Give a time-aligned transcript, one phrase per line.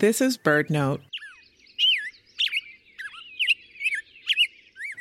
[0.00, 1.02] This is BirdNote.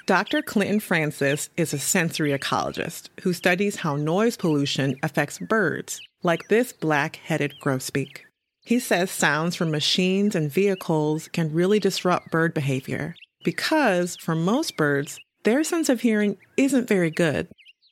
[0.05, 0.41] Dr.
[0.41, 6.73] Clinton Francis is a sensory ecologist who studies how noise pollution affects birds, like this
[6.73, 8.23] black headed grosbeak.
[8.65, 14.75] He says sounds from machines and vehicles can really disrupt bird behavior because, for most
[14.75, 17.47] birds, their sense of hearing isn't very good.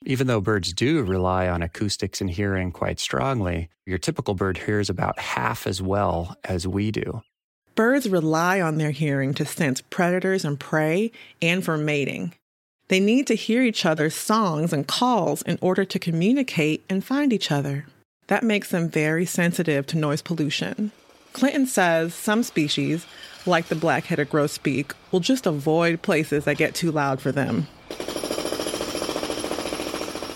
[0.10, 4.90] Even though birds do rely on acoustics and hearing quite strongly, your typical bird hears
[4.90, 7.22] about half as well as we do.
[7.76, 12.34] Birds rely on their hearing to sense predators and prey and for mating.
[12.88, 17.34] They need to hear each other's songs and calls in order to communicate and find
[17.34, 17.86] each other.
[18.28, 20.94] That makes them very sensitive to noise pollution.
[21.34, 23.06] Clinton says some species,
[23.46, 27.68] like the black headed grosbeak, will just avoid places that get too loud for them.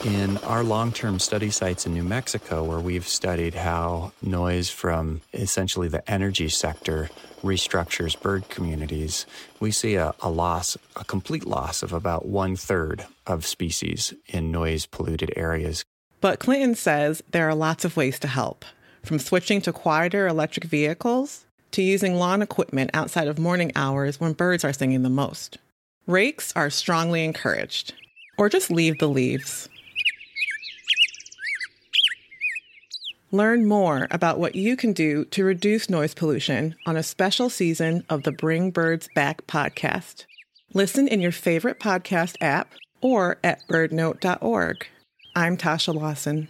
[0.03, 5.21] In our long term study sites in New Mexico, where we've studied how noise from
[5.31, 7.11] essentially the energy sector
[7.43, 9.27] restructures bird communities,
[9.59, 14.51] we see a, a loss, a complete loss of about one third of species in
[14.51, 15.85] noise polluted areas.
[16.20, 18.65] But Clinton says there are lots of ways to help,
[19.04, 24.33] from switching to quieter electric vehicles to using lawn equipment outside of morning hours when
[24.33, 25.59] birds are singing the most.
[26.07, 27.93] Rakes are strongly encouraged,
[28.39, 29.70] or just leave the leaves.
[33.34, 38.04] Learn more about what you can do to reduce noise pollution on a special season
[38.10, 40.26] of the Bring Birds Back podcast.
[40.73, 44.85] Listen in your favorite podcast app or at birdnote.org.
[45.34, 46.49] I'm Tasha Lawson.